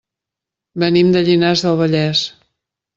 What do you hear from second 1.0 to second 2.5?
de Llinars del Vallès.